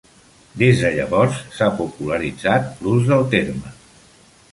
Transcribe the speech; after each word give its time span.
Des 0.59 0.79
de 0.85 0.89
llavors 0.95 1.37
s'ha 1.57 1.67
popularitzat 1.81 2.73
l'ús 2.87 3.05
del 3.13 3.29
terme. 3.35 3.75